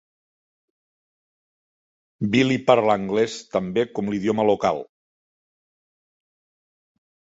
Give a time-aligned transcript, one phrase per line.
[2.35, 4.85] Billy parla anglès tant bé com l'idioma local.